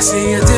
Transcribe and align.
I 0.00 0.02
see 0.02 0.30
you. 0.30 0.49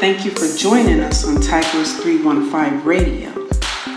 Thank 0.00 0.24
you 0.24 0.30
for 0.30 0.48
joining 0.56 1.00
us 1.00 1.26
on 1.26 1.42
Tigress 1.42 1.94
315 1.98 2.82
Radio, 2.86 3.28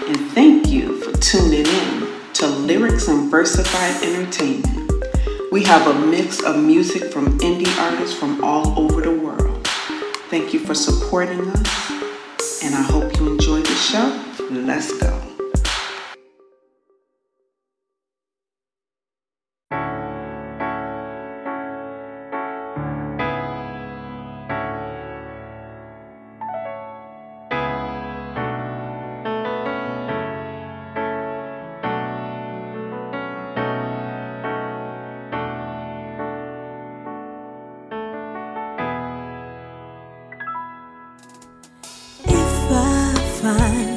and 0.06 0.32
thank 0.32 0.68
you 0.68 1.00
for 1.00 1.18
tuning 1.18 1.66
in 1.66 2.08
to 2.34 2.46
Lyrics 2.46 3.08
and 3.08 3.32
Versified 3.32 4.04
Entertainment. 4.04 4.92
We 5.50 5.64
have 5.64 5.88
a 5.88 6.06
mix 6.06 6.44
of 6.44 6.62
music 6.62 7.10
from 7.10 7.40
indie 7.40 7.74
artists 7.80 8.20
from 8.20 8.44
all 8.44 8.78
over 8.78 9.00
the 9.00 9.12
world. 9.12 9.66
Thank 10.30 10.54
you 10.54 10.60
for 10.60 10.76
supporting 10.76 11.40
us, 11.40 12.64
and 12.66 12.76
I 12.76 12.82
hope 12.82 13.18
you 13.18 13.32
enjoy 13.32 13.62
the 13.62 13.74
show. 13.74 14.22
Let's 14.52 14.92
go. 15.00 15.23
find 43.44 43.93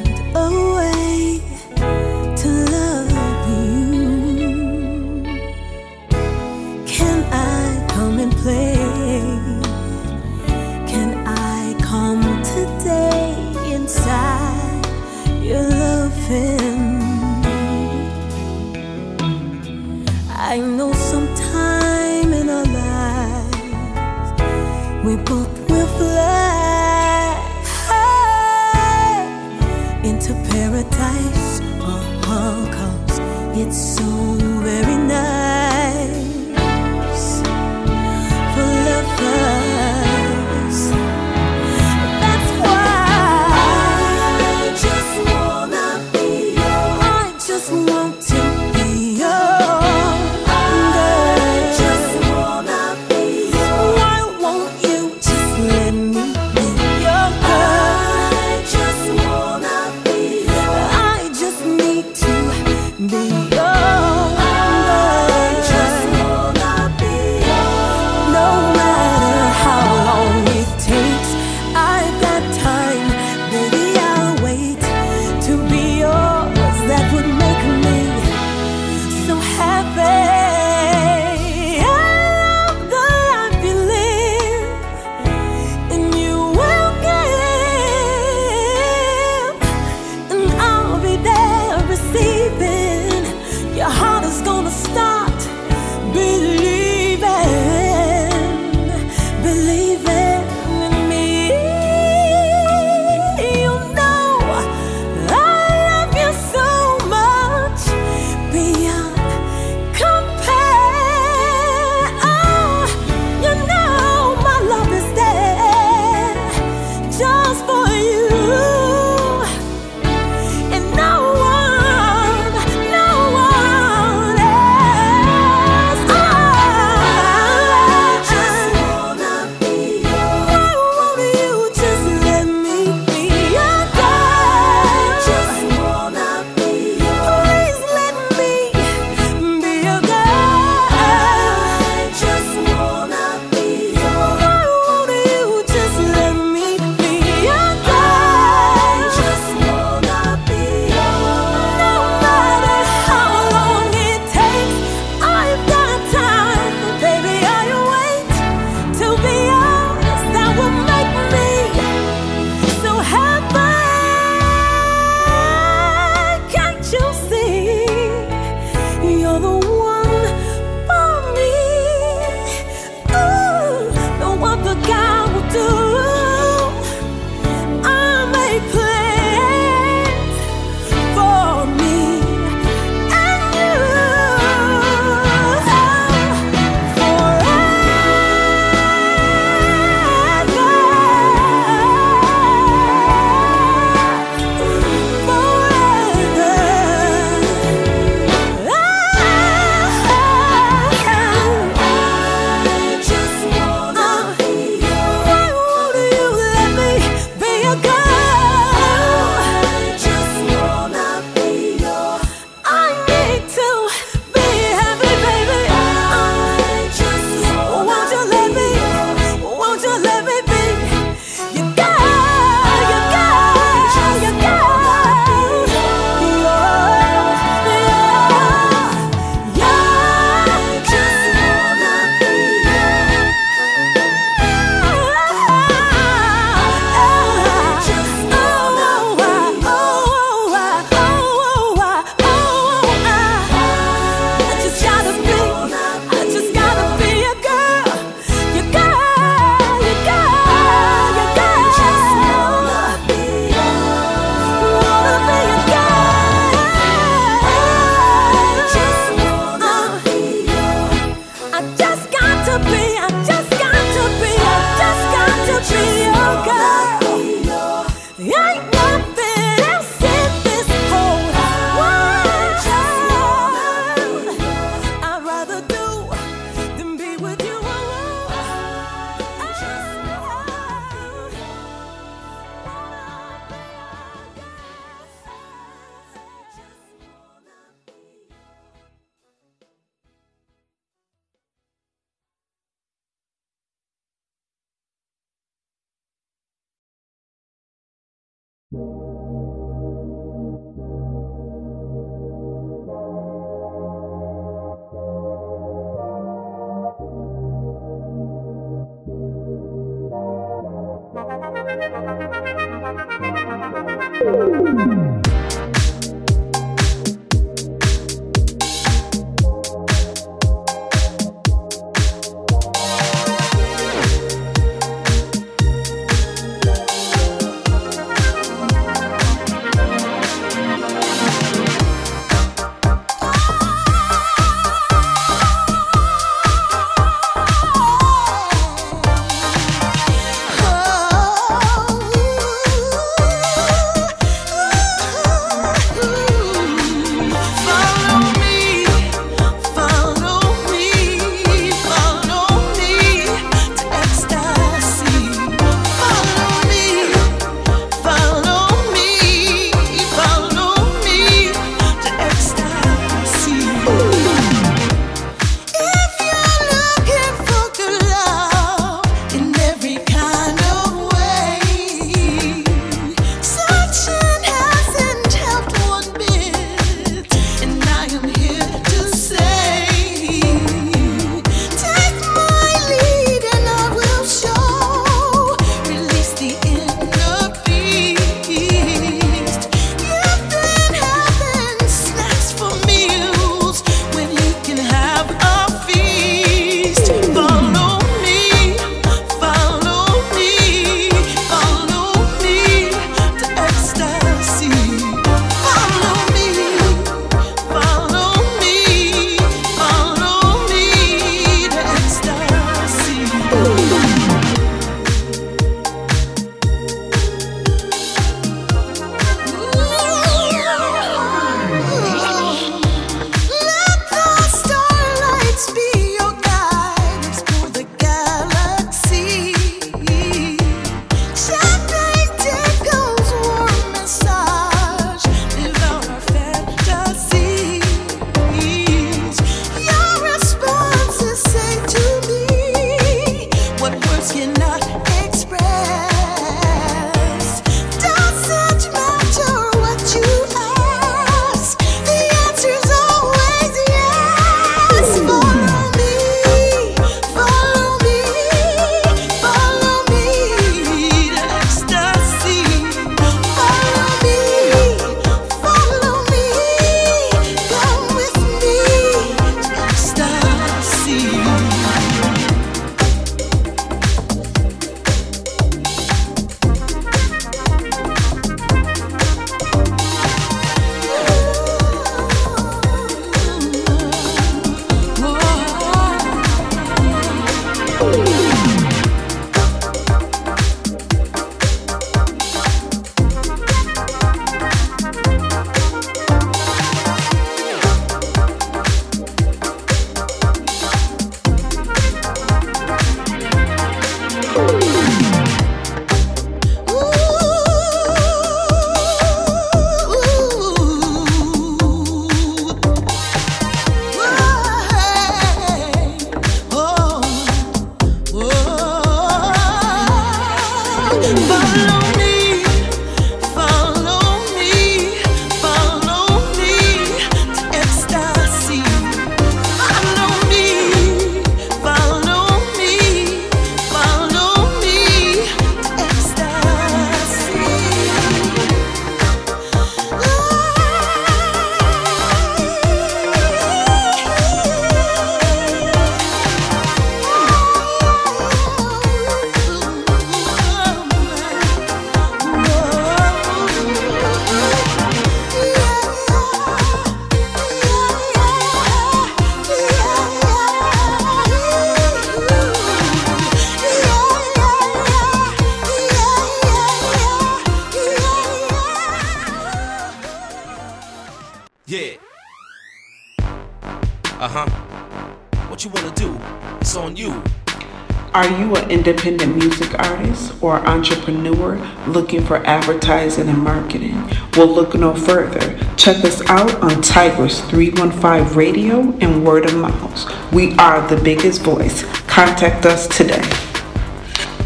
Are 578.36 578.50
you 578.60 578.76
an 578.76 578.90
independent 578.90 579.56
music 579.56 579.98
artist 579.98 580.62
or 580.62 580.86
entrepreneur 580.86 581.76
looking 582.06 582.44
for 582.44 582.58
advertising 582.66 583.48
and 583.48 583.56
marketing? 583.56 584.12
Well, 584.58 584.66
look 584.66 584.94
no 584.94 585.14
further. 585.14 585.78
Check 585.96 586.22
us 586.22 586.42
out 586.50 586.74
on 586.82 587.00
Tigress 587.00 587.62
315 587.70 588.54
Radio 588.54 589.16
and 589.22 589.42
Word 589.42 589.64
of 589.64 589.74
Mouth. 589.76 590.52
We 590.52 590.76
are 590.76 591.08
the 591.08 591.16
biggest 591.16 591.62
voice. 591.62 592.02
Contact 592.26 592.84
us 592.84 593.06
today. 593.08 593.42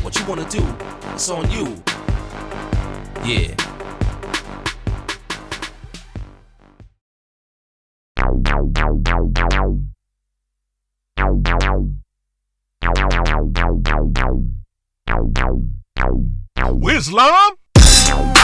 What 0.03 0.19
you 0.19 0.27
want 0.27 0.51
to 0.51 0.59
do? 0.59 0.67
It's 1.13 1.31
on 1.31 1.49
you. 1.53 1.81
Yeah. 3.25 3.55
Islam? 17.01 18.40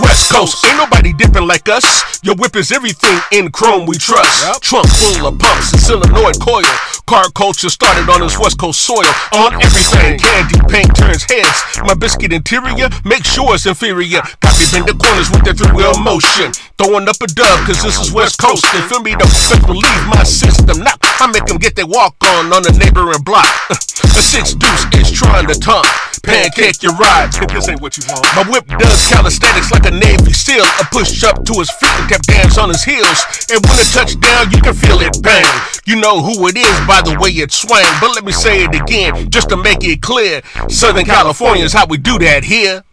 West 0.00 0.30
Coast. 0.32 0.64
Ain't 0.66 0.76
nobody 0.76 1.12
dipping 1.12 1.46
like 1.46 1.68
us. 1.68 1.84
Your 2.22 2.34
whip 2.36 2.56
is 2.56 2.72
everything 2.72 3.18
in 3.32 3.50
chrome 3.50 3.86
we 3.86 3.96
trust. 3.96 4.62
Trunk 4.62 4.88
full 4.88 5.26
of 5.26 5.38
pumps 5.38 5.72
and 5.72 5.80
solenoid 5.80 6.40
coil. 6.40 6.66
Car 7.06 7.30
culture 7.34 7.70
started 7.70 8.08
on 8.10 8.20
this 8.20 8.38
West 8.38 8.58
Coast 8.58 8.80
soil. 8.82 9.08
On 9.32 9.54
everything, 9.62 10.18
candy 10.18 10.60
paint 10.68 10.94
turns 10.94 11.24
heads. 11.24 11.62
My 11.84 11.94
biscuit 11.94 12.32
interior, 12.32 12.88
make 13.04 13.24
sure 13.24 13.54
it's 13.54 13.66
inferior. 13.66 14.20
Got 14.40 14.58
me 14.58 14.66
bend 14.72 14.86
the 14.86 14.94
corners 14.94 15.30
with 15.30 15.44
that 15.44 15.56
three 15.56 15.72
wheel 15.72 15.96
motion. 15.98 16.52
Throwing 16.76 17.08
up 17.08 17.16
a 17.22 17.26
dub, 17.26 17.66
cause 17.66 17.82
this 17.82 17.98
is 17.98 18.12
West 18.12 18.38
Coast. 18.38 18.64
And 18.74 18.84
feel 18.90 19.00
me, 19.00 19.16
best 19.16 19.66
believe 19.66 20.02
my 20.06 20.22
system. 20.24 20.84
Now, 20.84 20.94
I 21.02 21.26
make 21.32 21.46
them 21.46 21.58
get 21.58 21.76
their 21.76 21.86
walk 21.86 22.16
on 22.24 22.52
on 22.52 22.62
the 22.62 22.72
neighboring 22.76 23.22
block. 23.22 23.48
the 23.68 24.22
six 24.22 24.54
deuce 24.54 24.84
is 24.94 25.10
trying 25.10 25.46
to 25.46 25.58
taunt. 25.58 25.86
Pancake 26.22 26.82
your 26.82 26.94
ride, 26.96 27.30
if 27.34 27.48
this 27.48 27.68
ain't 27.68 27.80
what 27.80 27.96
you 27.96 28.04
want. 28.08 28.24
My 28.36 28.44
whip 28.50 28.66
does 28.66 29.08
calisthenics 29.08 29.70
like 29.70 29.86
a 29.86 29.90
Navy 29.90 30.32
SEAL. 30.32 30.64
A 30.80 30.84
push 30.90 31.24
up 31.24 31.44
to 31.44 31.52
his 31.54 31.70
feet 31.70 31.92
and 32.00 32.08
kept 32.08 32.26
dance 32.26 32.58
on 32.58 32.68
his 32.68 32.84
heels. 32.84 33.46
And 33.50 33.64
when 33.64 33.78
it 33.78 33.88
touched 33.92 34.20
down, 34.20 34.50
you 34.50 34.60
can 34.60 34.74
feel 34.74 35.00
it 35.00 35.22
bang. 35.22 35.46
You 35.86 35.96
know 35.96 36.20
who 36.20 36.46
it 36.48 36.56
is 36.56 36.86
by 36.86 37.02
the 37.02 37.16
way 37.20 37.30
it 37.30 37.52
swang. 37.52 37.84
But 38.00 38.14
let 38.14 38.24
me 38.24 38.32
say 38.32 38.64
it 38.64 38.74
again, 38.74 39.30
just 39.30 39.48
to 39.50 39.56
make 39.56 39.84
it 39.84 40.02
clear. 40.02 40.42
Southern 40.68 41.04
California 41.04 41.64
is 41.64 41.72
how 41.72 41.86
we 41.86 41.98
do 41.98 42.18
that 42.18 42.44
here. 42.44 42.84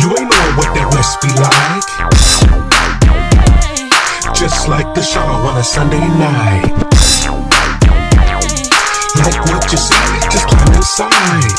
You 0.00 0.08
ain't 0.12 0.28
know 0.30 0.46
what 0.56 0.74
that 0.74 0.88
West 0.92 1.20
be 1.22 1.28
like. 1.40 1.86
Just 4.34 4.68
like 4.68 4.94
the 4.94 5.02
show 5.02 5.20
on 5.20 5.56
a 5.56 5.64
Sunday 5.64 6.06
night. 6.18 7.55
Like 9.26 9.44
what 9.46 9.72
you 9.72 9.78
see, 9.78 9.94
just 10.30 10.46
climb 10.46 10.72
inside. 10.72 11.50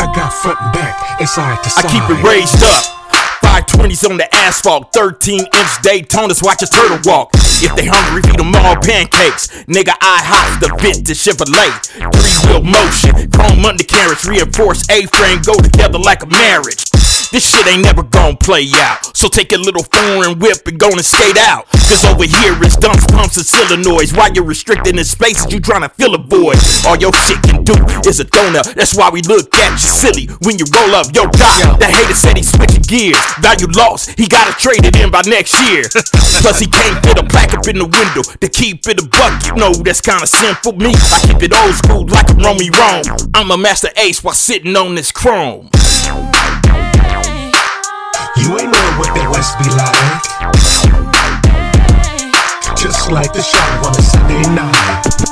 I 0.00 0.10
got 0.16 0.32
front 0.32 0.58
and 0.58 0.72
back, 0.72 1.20
and 1.20 1.28
side 1.28 1.62
to 1.64 1.70
I 1.76 1.82
keep 1.82 2.16
it 2.16 2.24
raised 2.24 2.62
up. 2.62 2.97
520s 3.42 4.08
on 4.08 4.16
the 4.16 4.28
asphalt, 4.34 4.92
13 4.92 5.40
inch 5.40 5.72
Daytonas, 5.82 6.42
watch 6.42 6.62
a 6.62 6.66
turtle 6.66 6.98
walk. 7.04 7.30
If 7.34 7.74
they 7.76 7.86
hungry, 7.86 8.22
feed 8.22 8.38
them 8.38 8.54
all 8.54 8.76
pancakes. 8.76 9.48
Nigga, 9.66 9.94
I 10.00 10.22
hop 10.22 10.60
the 10.60 10.68
vintage 10.80 11.18
Chevrolet. 11.18 11.72
Three 11.90 12.38
wheel 12.46 12.62
motion, 12.62 13.30
chrome 13.30 13.64
undercarriage, 13.64 14.24
reinforced 14.24 14.90
A 14.90 15.06
frame, 15.06 15.42
go 15.42 15.54
together 15.54 15.98
like 15.98 16.22
a 16.22 16.26
marriage. 16.26 16.88
This 17.30 17.44
shit 17.44 17.66
ain't 17.66 17.84
never 17.84 18.02
gon' 18.02 18.38
play 18.38 18.64
out. 18.74 19.14
So 19.14 19.28
take 19.28 19.52
your 19.52 19.60
little 19.60 19.82
foreign 19.82 20.38
whip 20.38 20.66
and 20.66 20.78
go 20.80 20.88
and 20.88 21.04
skate 21.04 21.36
out. 21.36 21.68
Cause 21.68 22.04
over 22.08 22.24
here 22.24 22.56
it's 22.64 22.76
dumps, 22.76 23.04
pumps, 23.12 23.36
and 23.36 23.44
solenoids. 23.44 24.16
While 24.16 24.32
you're 24.32 24.48
restricted 24.48 24.96
in 24.96 25.04
spaces, 25.04 25.52
you 25.52 25.60
trying 25.60 25.82
to 25.82 25.90
fill 25.90 26.14
a 26.14 26.18
void. 26.18 26.56
All 26.86 26.96
your 26.96 27.12
shit 27.28 27.42
can 27.42 27.64
do 27.64 27.76
is 28.08 28.20
a 28.20 28.24
donut. 28.24 28.72
That's 28.74 28.96
why 28.96 29.10
we 29.10 29.20
look 29.22 29.54
at 29.54 29.72
you 29.72 29.88
silly 29.92 30.26
when 30.40 30.58
you 30.58 30.64
roll 30.72 30.94
up 30.94 31.12
your 31.12 31.28
dot. 31.28 31.80
That 31.80 31.92
hater 31.92 32.14
said 32.14 32.36
he's 32.36 32.48
switching 32.50 32.82
gears. 32.88 33.20
Value 33.40 33.68
lost, 33.76 34.18
he 34.18 34.26
gotta 34.26 34.52
trade 34.58 34.84
it 34.84 34.96
in 34.96 35.10
by 35.10 35.22
next 35.26 35.54
year. 35.68 35.84
Plus, 36.42 36.58
he 36.58 36.66
can't 36.66 37.04
fit 37.04 37.18
a 37.18 37.24
plaque 37.24 37.54
up 37.54 37.66
in 37.68 37.78
the 37.78 37.86
window 37.86 38.22
to 38.22 38.48
keep 38.48 38.86
it 38.86 39.00
a 39.00 39.06
buck. 39.06 39.46
You 39.46 39.54
know 39.56 39.72
that's 39.72 40.00
kinda 40.00 40.26
simple. 40.26 40.72
Me, 40.72 40.94
I 40.94 41.18
keep 41.26 41.42
it 41.42 41.52
old 41.54 41.74
school 41.74 42.06
like 42.06 42.28
a 42.30 42.34
Romy 42.34 42.70
Rome. 42.70 43.04
I'm 43.34 43.50
a 43.50 43.58
master 43.58 43.90
ace 43.96 44.22
while 44.22 44.34
sitting 44.34 44.76
on 44.76 44.94
this 44.94 45.12
chrome. 45.12 45.70
You 48.36 48.56
ain't 48.58 48.70
know 48.70 48.88
what 48.98 49.12
that 49.14 49.28
West 49.30 49.58
be 49.58 49.68
like. 49.76 50.22
Just 52.76 53.10
like 53.10 53.32
the 53.32 53.42
show 53.42 53.58
on 53.82 53.94
a 53.94 54.02
Sunday 54.02 54.42
night. 54.54 55.28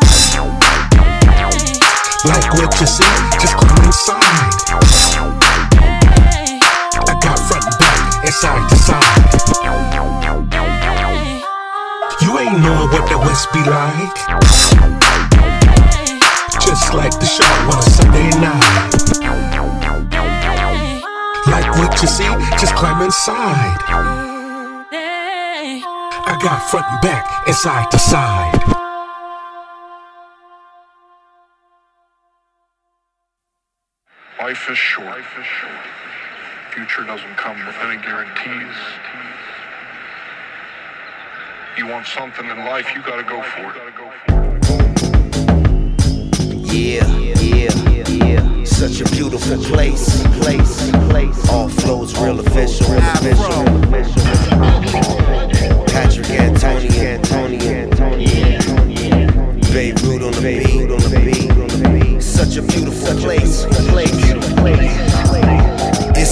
Like 2.24 2.52
what 2.54 2.80
you 2.80 2.86
see, 2.86 3.04
just 3.40 3.56
come 3.56 3.84
inside. 3.84 5.35
Side 8.32 8.68
to 8.68 8.76
side. 8.76 9.02
You 12.22 12.38
ain't 12.38 12.60
know 12.60 12.86
what 12.90 13.08
the 13.08 13.18
West 13.18 13.52
be 13.52 13.60
like. 13.60 14.16
Just 16.60 16.94
like 16.94 17.12
the 17.18 17.26
show 17.26 17.44
on 17.70 17.78
a 17.78 17.82
Sunday 17.82 18.30
night. 18.40 19.06
Like 21.46 21.70
what 21.78 22.02
you 22.02 22.08
see, 22.08 22.24
just 22.58 22.74
climb 22.74 23.02
inside. 23.02 23.78
I 26.28 26.36
got 26.42 26.58
front 26.70 26.86
and 26.86 27.00
back 27.02 27.46
and 27.46 27.54
side 27.54 27.90
to 27.92 27.98
side. 27.98 28.62
Life 34.40 34.70
is 34.70 34.78
short. 34.78 35.06
Life 35.06 35.38
is 35.38 35.46
short. 35.46 35.95
Future 36.76 37.04
doesn't 37.04 37.36
come 37.38 37.56
with 37.64 37.74
any 37.76 37.96
guarantees. 38.02 38.76
You 41.78 41.86
want 41.86 42.06
something 42.06 42.44
in 42.46 42.58
life, 42.66 42.94
you 42.94 43.00
gotta 43.00 43.22
go 43.22 43.42
for 43.42 43.74
it. 43.74 43.82
Yeah, 46.70 47.08
yeah, 47.40 47.72
yeah. 48.08 48.64
Such 48.64 49.00
a 49.00 49.04
beautiful 49.10 49.56
place, 49.64 50.22
place, 50.40 50.90
place. 51.08 51.48
All 51.48 51.70
flows 51.70 52.14
real 52.18 52.40
official, 52.40 52.92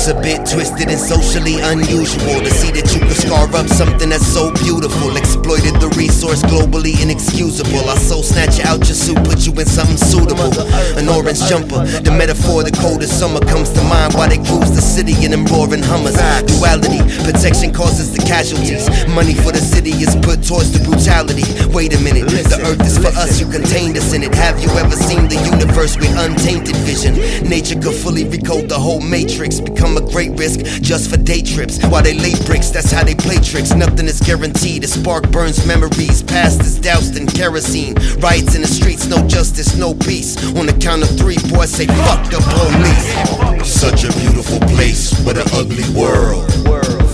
A 0.05 0.13
bit 0.21 0.45
twisted 0.45 0.93
and 0.93 1.01
socially 1.01 1.65
unusual 1.65 2.37
to 2.45 2.53
see 2.53 2.69
that 2.77 2.93
you 2.93 3.01
could 3.01 3.17
scar 3.17 3.49
up 3.57 3.65
something 3.73 4.13
that's 4.13 4.29
so 4.29 4.53
beautiful. 4.61 5.17
Exploited 5.17 5.81
the 5.81 5.89
resource 5.97 6.45
globally 6.45 6.93
inexcusable. 7.01 7.89
I 7.89 7.97
soul 7.97 8.21
snatch 8.21 8.61
you 8.61 8.69
out 8.69 8.85
your 8.85 9.01
suit, 9.01 9.17
put 9.25 9.49
you 9.49 9.57
in 9.57 9.65
something 9.65 9.97
suitable. 9.97 10.53
An 11.01 11.09
orange 11.09 11.41
jumper, 11.49 11.89
the 12.05 12.13
metaphor, 12.13 12.61
the 12.61 12.77
coldest 12.85 13.17
summer 13.17 13.41
comes 13.49 13.73
to 13.73 13.81
mind 13.89 14.13
while 14.13 14.29
they 14.29 14.37
cruise 14.45 14.77
the 14.77 14.85
city 14.85 15.17
in 15.25 15.33
them 15.33 15.49
roaring 15.49 15.81
hummers. 15.81 16.21
Duality, 16.53 17.01
protection 17.25 17.73
causes 17.73 18.13
the 18.13 18.21
casualties. 18.29 18.85
Money 19.09 19.33
for 19.33 19.57
the 19.57 19.65
city 19.65 19.97
is 20.05 20.13
put 20.21 20.45
towards 20.45 20.69
the 20.77 20.85
brutality. 20.85 21.49
Wait 21.73 21.97
a 21.97 22.01
minute, 22.05 22.29
the 22.29 22.61
earth 22.69 22.85
is 22.85 23.01
for 23.01 23.09
us, 23.17 23.41
you 23.41 23.49
contained 23.49 23.97
us 23.97 24.13
in 24.13 24.21
it. 24.21 24.37
Have 24.37 24.61
you 24.61 24.69
ever 24.77 25.01
seen 25.01 25.33
the 25.33 25.41
universe 25.49 25.97
with 25.97 26.13
untainted 26.13 26.77
vision? 26.85 27.17
Nature 27.49 27.81
could 27.81 27.97
fully 27.97 28.29
recode 28.29 28.69
the 28.69 28.77
whole 28.77 29.01
matrix, 29.01 29.65
become 29.65 29.94
a 29.97 30.11
great 30.13 30.33
risk 30.39 30.61
just 30.83 31.11
for 31.11 31.17
day 31.17 31.43
trips. 31.43 31.83
While 31.87 32.03
they 32.03 32.15
lay 32.15 32.35
bricks, 32.47 32.71
that's 32.71 32.91
how 32.91 33.05
they 33.05 33.15
play 33.15 33.37
tricks. 33.37 33.75
Nothing 33.75 34.07
is 34.07 34.21
guaranteed. 34.21 34.83
The 34.83 34.89
spark 34.89 35.31
burns 35.31 35.67
memories, 35.67 36.23
past 36.23 36.61
is 36.63 36.79
doused 36.79 37.17
in 37.17 37.27
kerosene. 37.27 37.95
Riots 38.19 38.55
in 38.55 38.63
the 38.63 38.69
streets, 38.69 39.07
no 39.07 39.27
justice, 39.27 39.77
no 39.77 39.95
peace. 39.95 40.37
On 40.57 40.67
the 40.67 40.73
count 40.75 41.03
of 41.03 41.11
three, 41.19 41.39
boys 41.51 41.71
say 41.71 41.87
fuck 41.87 42.25
the 42.31 42.41
police. 42.43 43.69
Such 43.69 44.05
a 44.05 44.13
beautiful 44.21 44.61
place, 44.75 45.13
but 45.25 45.37
an 45.39 45.47
ugly 45.53 45.89
world. 45.99 46.45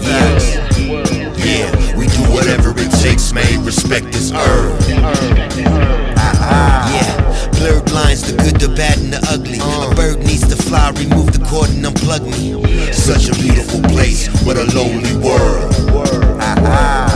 Yes. 0.02 0.56
Yeah, 1.44 1.96
we 1.96 2.06
do 2.06 2.22
whatever 2.32 2.72
it 2.76 2.90
takes, 3.02 3.32
man. 3.32 3.64
Respect 3.64 4.14
is 4.14 4.32
earned. 4.32 4.78
Ah, 6.16 6.36
ah. 6.42 6.94
Yeah, 6.94 7.19
blurred 7.60 7.92
lines, 7.92 8.22
the 8.22 8.32
good, 8.42 8.58
the 8.58 8.68
bad, 8.74 8.98
and 8.98 9.12
the 9.12 9.20
ugly. 9.28 9.58
A 9.58 9.62
uh. 9.62 9.94
bird 9.94 10.18
needs 10.20 10.48
to 10.48 10.56
fly, 10.56 10.90
remove 10.96 11.32
the 11.32 11.44
cord 11.44 11.68
and 11.70 11.84
unplug 11.84 12.24
me. 12.24 12.56
Such 12.92 13.28
a 13.28 13.34
beautiful 13.40 13.82
place, 13.82 14.28
what 14.44 14.56
a 14.56 14.64
lonely 14.74 15.14
world. 15.16 15.68
Ah, 16.40 16.56
ah. 16.58 17.09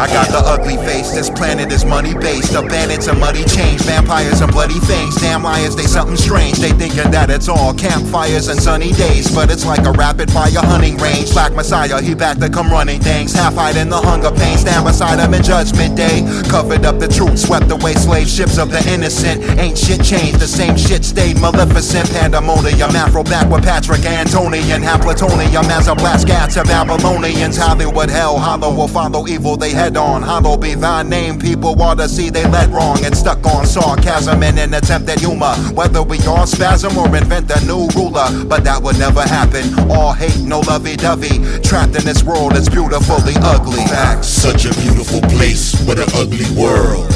I 0.00 0.06
got 0.06 0.32
the 0.32 0.40
ugly 0.40 0.78
face. 0.78 1.12
This 1.12 1.28
planet 1.28 1.70
is 1.70 1.84
money 1.84 2.14
based. 2.14 2.54
The 2.54 2.62
bandits 2.62 3.06
and 3.06 3.20
muddy 3.20 3.44
change. 3.44 3.82
Vampires 3.82 4.40
and 4.40 4.50
bloody 4.50 4.80
things. 4.88 5.14
Damn 5.16 5.42
liars, 5.42 5.76
they 5.76 5.84
something 5.84 6.16
strange. 6.16 6.56
They 6.56 6.70
thinking 6.70 7.10
that 7.10 7.28
it's 7.28 7.50
all 7.50 7.74
campfires 7.74 8.48
and 8.48 8.58
sunny 8.58 8.92
days. 8.92 9.28
But 9.28 9.50
it's 9.50 9.66
like 9.66 9.84
a 9.84 9.92
rapid 9.92 10.30
fire 10.30 10.48
hunting 10.56 10.96
range. 10.96 11.32
Black 11.32 11.52
Messiah, 11.52 12.00
he 12.00 12.14
back 12.14 12.38
to 12.38 12.48
come 12.48 12.70
running 12.70 12.98
things. 12.98 13.34
Half 13.34 13.56
hiding 13.56 13.90
the 13.90 14.00
hunger 14.00 14.30
pain. 14.30 14.56
Stand 14.56 14.86
beside 14.86 15.20
him 15.20 15.34
in 15.34 15.42
judgment 15.42 15.98
day. 15.98 16.24
Covered 16.48 16.86
up 16.86 16.98
the 16.98 17.08
truth, 17.08 17.38
swept 17.38 17.70
away 17.70 17.92
slave 17.92 18.26
ships 18.26 18.56
of 18.56 18.70
the 18.70 18.80
innocent. 18.88 19.44
Ain't 19.60 19.76
shit 19.76 20.02
changed, 20.02 20.40
the 20.40 20.48
same 20.48 20.78
shit 20.78 21.04
stayed 21.04 21.38
maleficent. 21.38 22.08
Pandemonium, 22.08 22.96
Afro 22.96 23.22
back 23.22 23.52
with 23.52 23.64
Patrick 23.64 24.00
Antonian. 24.00 24.80
Have 24.80 25.02
plutonium 25.02 25.68
as 25.68 25.88
a 25.88 25.94
blast 25.94 26.26
gas 26.26 26.54
to 26.54 26.64
Babylonians. 26.64 27.58
Hollywood 27.58 28.08
hell, 28.08 28.38
hollow 28.38 28.74
will 28.74 28.88
follow 28.88 29.28
evil 29.28 29.58
they 29.58 29.72
head 29.72 29.89
on. 29.96 30.22
Hollow 30.22 30.56
be 30.56 30.74
thy 30.74 31.02
name, 31.02 31.38
people 31.38 31.74
want 31.74 32.00
to 32.00 32.08
see 32.08 32.30
they 32.30 32.46
led 32.46 32.70
wrong. 32.70 33.04
And 33.04 33.16
stuck 33.16 33.44
on 33.46 33.66
sarcasm 33.66 34.42
and 34.42 34.58
an 34.58 34.74
attempt 34.74 35.08
at 35.08 35.20
humor. 35.20 35.54
Whether 35.74 36.02
we 36.02 36.18
all 36.26 36.46
spasm 36.46 36.96
or 36.96 37.06
invent 37.16 37.50
a 37.50 37.64
new 37.66 37.88
ruler. 37.96 38.28
But 38.44 38.64
that 38.64 38.82
would 38.82 38.98
never 38.98 39.22
happen. 39.22 39.90
All 39.90 40.12
hate, 40.12 40.40
no 40.40 40.60
lovey 40.60 40.96
dovey. 40.96 41.38
Trapped 41.62 41.96
in 41.96 42.04
this 42.04 42.22
world, 42.22 42.56
it's 42.56 42.68
beautifully 42.68 43.34
ugly. 43.42 43.84
Facts. 43.86 44.28
Such 44.28 44.64
a 44.64 44.74
beautiful 44.80 45.20
place, 45.22 45.74
but 45.84 45.98
an 45.98 46.08
ugly 46.14 46.48
world. 46.60 47.10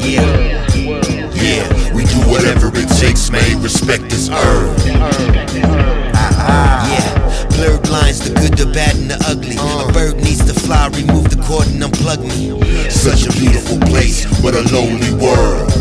Yeah. 0.00 0.52
Yeah, 1.34 1.92
we 1.92 2.04
do 2.04 2.18
whatever 2.30 2.70
it 2.72 2.88
takes, 3.00 3.30
man. 3.30 3.60
Respect 3.62 4.04
is 4.12 4.30
earned. 4.30 6.01
Unplug 11.60 12.20
me. 12.22 12.90
Such 12.90 13.26
a 13.26 13.32
beautiful 13.38 13.78
place, 13.78 14.24
but 14.40 14.54
a 14.54 14.62
lonely 14.74 15.12
world. 15.14 15.71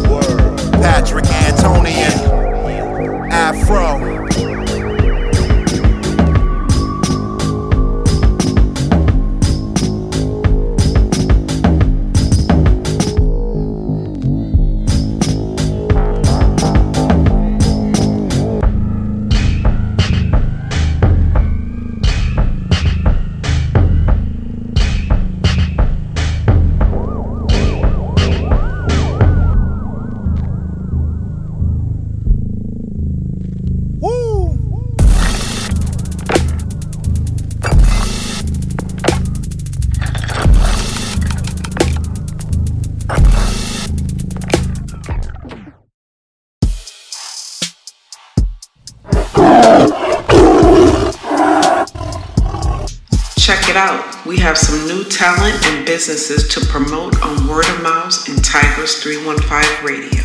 We 54.32 54.40
have 54.40 54.58
some 54.58 54.88
new 54.88 55.04
talent 55.04 55.62
and 55.66 55.86
businesses 55.86 56.48
to 56.56 56.66
promote 56.68 57.22
on 57.22 57.50
Word 57.50 57.68
of 57.68 57.84
Mouth 57.84 58.30
and 58.30 58.42
Tigress 58.42 59.04
315 59.04 59.86
Radio. 59.86 60.24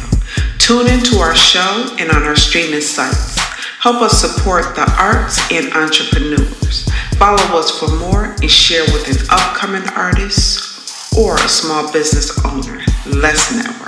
Tune 0.59 0.87
into 0.87 1.19
our 1.19 1.35
show 1.35 1.93
and 1.99 2.13
on 2.13 2.23
our 2.23 2.37
streaming 2.37 2.83
sites. 2.83 3.37
Help 3.81 3.97
us 4.03 4.21
support 4.21 4.77
the 4.77 4.89
arts 4.97 5.41
and 5.51 5.73
entrepreneurs. 5.73 6.89
Follow 7.19 7.59
us 7.59 7.81
for 7.81 7.89
more 7.97 8.27
and 8.27 8.49
share 8.49 8.85
with 8.93 9.09
an 9.09 9.27
upcoming 9.29 9.83
artist 9.97 11.13
or 11.19 11.35
a 11.35 11.49
small 11.49 11.93
business 11.93 12.31
owner. 12.45 12.81
Let's 13.07 13.53
network. 13.57 13.87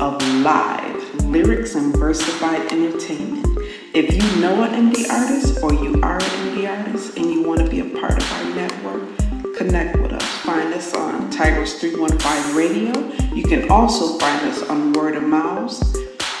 Of 0.00 0.22
Live 0.42 1.24
Lyrics 1.24 1.74
and 1.74 1.96
Versified 1.96 2.72
Entertainment. 2.72 3.46
If 3.94 4.14
you 4.14 4.40
know 4.40 4.62
an 4.62 4.92
indie 4.92 5.10
artist 5.10 5.60
or 5.60 5.72
you 5.74 6.00
are 6.02 6.14
an 6.14 6.20
indie 6.20 6.68
artist 6.68 7.16
and 7.16 7.26
you 7.26 7.42
want 7.42 7.60
to 7.60 7.68
be 7.68 7.80
a 7.80 7.98
part 7.98 8.16
of 8.16 8.32
our 8.32 8.44
network, 8.54 9.56
connect 9.56 9.98
with 9.98 10.12
us. 10.12 10.22
Find 10.22 10.72
us 10.72 10.94
on 10.94 11.30
Tigress 11.30 11.80
315 11.80 12.56
Radio. 12.56 13.34
You 13.34 13.42
can 13.42 13.68
also 13.70 14.18
find 14.18 14.46
us 14.46 14.62
on 14.68 14.92
Word 14.92 15.16
of 15.16 15.24
Mouth. 15.24 15.80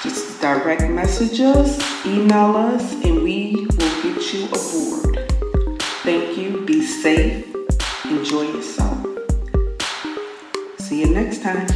Just 0.04 0.40
direct 0.40 0.82
message 0.90 1.40
us, 1.40 2.06
email 2.06 2.56
us, 2.56 2.92
and 3.04 3.24
we 3.24 3.54
will 3.56 4.02
get 4.02 4.32
you 4.32 4.46
aboard. 4.46 5.32
Thank 6.04 6.38
you. 6.38 6.64
Be 6.64 6.82
safe. 6.82 7.44
Enjoy 8.04 8.42
yourself. 8.42 9.04
See 10.78 11.00
you 11.00 11.10
next 11.10 11.42
time. 11.42 11.66